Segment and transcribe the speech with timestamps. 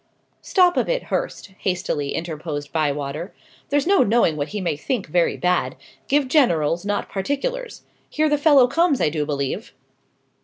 [0.41, 3.35] "Stop a bit, Hurst," hastily interposed Bywater.
[3.69, 5.75] "There's no knowing what he may think 'very bad.'
[6.07, 7.83] Give generals, not particulars.
[8.09, 9.75] Here the fellow comes, I do believe!"